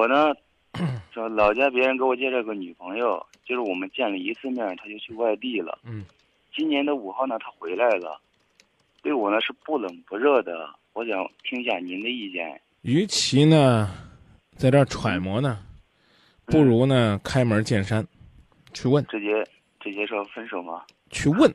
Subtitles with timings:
[0.00, 0.32] 我呢，
[1.12, 5.78] 这老家别人给我介绍个女朋友，就是我们见了一次面，她就去外地了。
[5.84, 6.06] 嗯，
[6.56, 8.18] 今年的五号呢，她回来了，
[9.02, 10.70] 对我呢是不冷不热的。
[10.94, 12.58] 我想听一下您的意见。
[12.80, 13.90] 与其呢，
[14.56, 15.58] 在这儿揣摩呢，
[16.46, 18.02] 不如呢开门见山，
[18.72, 19.46] 去问，直接
[19.80, 20.82] 直接说分手吗？
[21.10, 21.54] 去问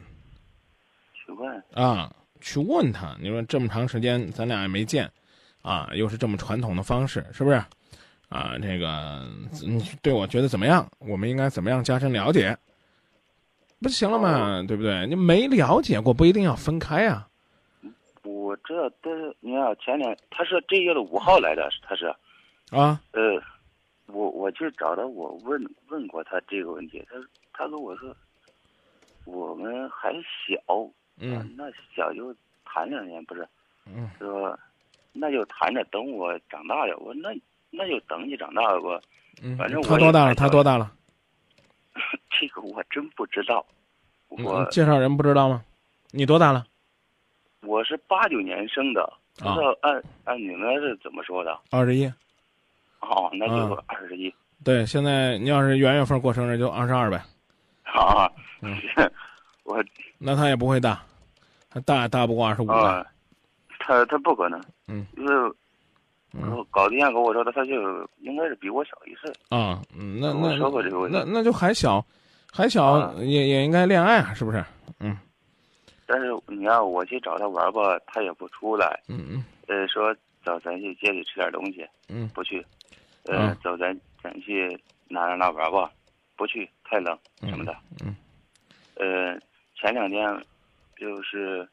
[1.15, 3.17] 去问啊，去问他。
[3.19, 5.11] 你说这么长时间咱俩也没见，
[5.63, 7.59] 啊，又是这么传统的方式，是不是？
[8.29, 9.23] 啊，这个
[9.65, 10.87] 你对我觉得怎么样？
[10.99, 12.57] 我们应该怎么样加深了解？
[13.79, 14.63] 不就行了吗？
[14.67, 15.05] 对不对？
[15.07, 17.27] 你没了解过，不一定要分开啊。
[18.23, 22.05] 我这都是你看前两，他是这月的五号来的，他是，
[22.71, 23.39] 啊，呃，
[24.07, 27.15] 我我就找他我问问过他这个问题，他
[27.53, 28.15] 他跟我说，
[29.25, 30.59] 我们还小，
[31.19, 32.35] 嗯那小就
[32.65, 33.47] 谈两年，不是，
[33.85, 34.57] 嗯说
[35.13, 36.97] 那就谈着，等我长大了。
[36.97, 37.29] 我那
[37.75, 38.99] 那就等你长大了吧。
[39.41, 40.35] 嗯反正，我他多大了？
[40.35, 40.91] 他多大了？
[42.39, 43.65] 这个我真不知道，
[44.37, 45.63] 嗯我介绍人不知道吗？
[46.11, 46.65] 你多大了？
[47.61, 49.01] 我是八九年生的，
[49.39, 51.57] 不啊知道按按你们是怎么说的？
[51.71, 52.05] 二十一。
[53.01, 54.33] 哦，那就啊二十一。
[54.63, 57.21] 对，现在你要是元月份过生日就二十二呗，
[57.83, 58.75] 啊，嗯
[59.63, 59.83] 我
[60.17, 61.03] 那他也不会大，
[61.69, 62.67] 他大大不过二十五
[63.79, 65.53] 他他不可能，嗯，因为
[66.41, 67.73] 嗯我搞对象跟我说的，他就
[68.19, 69.31] 应该是比我小一岁。
[69.49, 72.05] 啊，嗯，那那说过这个问题那那就还小，
[72.51, 74.63] 还小啊也也应该恋爱啊，是不是？
[74.99, 75.17] 嗯
[76.07, 79.01] 但是你要我去找他玩吧，他也不出来。
[79.07, 82.63] 嗯嗯呃，说走，咱去街里吃点东西，嗯不去。
[83.23, 84.69] 呃，啊走，咱咱去
[85.07, 85.89] 哪哪哪玩吧，
[86.35, 87.75] 不去，太冷嗯什么的。
[88.03, 88.15] 嗯
[88.97, 89.39] 呃，
[89.75, 90.23] 前两天
[90.95, 91.67] 就是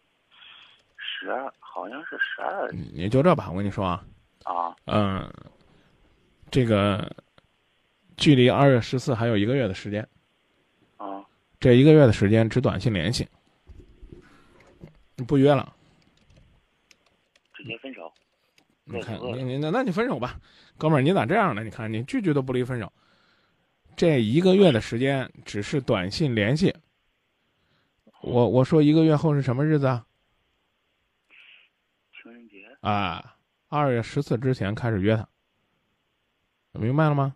[0.96, 3.50] 十二，好像是十二嗯，也就这吧。
[3.50, 4.02] 我跟你说啊，
[4.44, 5.32] 啊，嗯，
[6.50, 7.14] 这个
[8.16, 10.06] 距离二月十四还有一个月的时间，
[10.96, 11.24] 啊，
[11.60, 13.28] 这一个月的时间只短信联系，
[15.26, 15.74] 不约了。
[17.54, 18.12] 直接分手。
[18.84, 20.40] 你看，对你你那那你分手吧，
[20.76, 21.62] 哥们儿，你咋这样呢？
[21.62, 22.92] 你看你句句都不离分手，
[23.94, 26.74] 这一个月的时间只是短信联系。
[28.20, 30.04] 我我说一个月后是什么日子啊？
[32.20, 33.36] 情人节啊，
[33.72, 35.26] 二月十四之前开始约他，
[36.72, 37.34] 明白了吗？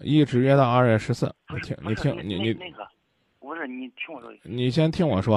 [0.00, 1.34] 一直约到二月十四。
[1.52, 2.88] 你听，你听，你你那那个，
[3.40, 5.36] 不是你听我说一你先听我说，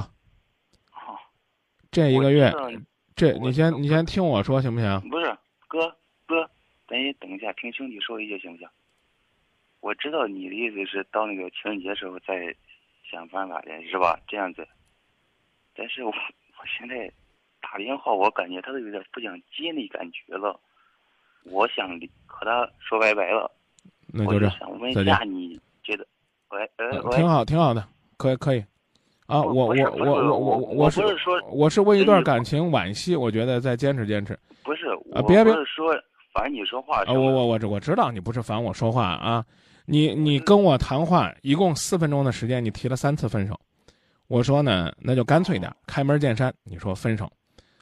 [0.92, 1.20] 好，
[1.90, 2.54] 这一个月
[3.16, 5.10] 这你先你先听我说行不行？
[5.10, 5.26] 不是
[5.68, 6.48] 哥哥，
[6.88, 8.70] 咱也等一下，听兄弟说一句行不行？
[9.80, 12.56] 我知道你的意思是到那个情人节时候再
[13.10, 14.20] 想办法的是吧？
[14.28, 14.68] 这样子。
[15.74, 17.12] 但是我我现在
[17.72, 20.60] 打电话，我感觉他都有点不想接那感觉了。
[21.44, 21.88] 我想
[22.26, 23.50] 和他说拜拜了。
[24.08, 26.06] 那就这，想问一下，你觉得？
[26.50, 27.88] 喂，呃，挺好，挺好的，
[28.18, 28.64] 可以可以。
[29.28, 34.38] 啊，我我我我我我我是说我是为一段感情惋惜，我觉得再坚持坚持。
[34.64, 35.94] 不是，啊别别说
[36.34, 37.04] 烦你说话。
[37.04, 39.46] 啊，我我我知我知道你不是烦我说话啊，
[39.86, 43.60] 你你跟我谈话一共四分钟的时间，你提了三次分手。
[44.28, 46.52] 我说呢，那就干脆点，开门见山。
[46.64, 47.32] 你说分手，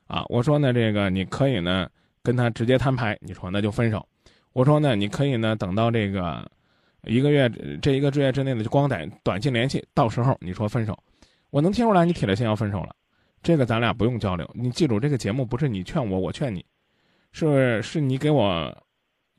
[0.08, 1.90] 啊，我说呢，这个你可以呢
[2.24, 3.18] 跟他直接摊牌。
[3.22, 4.06] 你说那就分手。
[4.54, 6.50] 我说呢，你可以呢等到这个
[7.04, 7.50] 一个月
[7.82, 10.98] 这一个月之内的就光短短信联系，到时候你说分手，
[11.50, 12.96] 我能听出来你铁了心要分手了。
[13.44, 14.50] 这个咱俩不用交流。
[14.56, 16.66] 你记住，这个节目不是你劝我，我劝你，
[17.32, 18.76] 是是你给我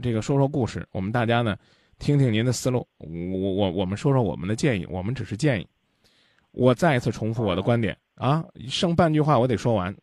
[0.01, 1.57] 这个说说故事，我们大家呢
[1.99, 3.09] 听听您的思路，我
[3.53, 5.67] 我我们说说我们的建议，我们只是建议。
[6.53, 9.95] 我再一次重复我的观点啊，剩半句话我得说完。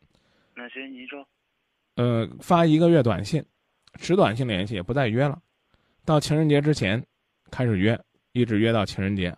[0.66, 1.24] 那行，您说。
[1.94, 3.44] 呃，发一个月短信，
[4.00, 5.40] 只短信联系，也不再约了。
[6.04, 7.00] 到情人节之前
[7.52, 7.98] 开始约，
[8.32, 9.34] 一直约到情人节。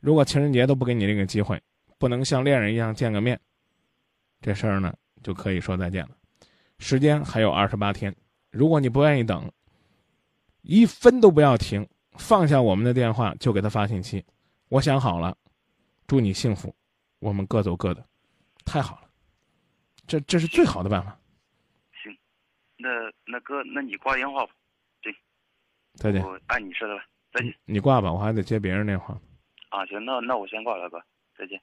[0.00, 1.58] 如果情人节都不给你这个机会，
[1.98, 3.40] 不能像恋人一样见个面，
[4.42, 6.10] 这事儿呢就可以说再见了。
[6.78, 8.14] 时间还有二十八天，
[8.50, 9.50] 如果你不愿意等，
[10.60, 14.22] 一分都不要停，放下我们的电话就给他发信息。
[14.68, 15.34] 我想好了，
[16.06, 16.74] 祝你幸福，
[17.18, 18.04] 我们各走各的，
[18.66, 19.09] 太好了，
[20.10, 21.16] 这这是最好的办法。
[22.02, 22.18] 行，
[22.78, 22.88] 那
[23.26, 24.52] 那哥，那你挂电话吧，
[25.00, 25.14] 对
[25.94, 26.20] 再见。
[26.20, 27.04] 我按你说的吧。
[27.32, 27.54] 再见。
[27.64, 29.16] 你挂吧，我还得接别人电话。
[29.68, 31.00] 啊，行，那那我先挂了，哥，
[31.38, 31.60] 再见。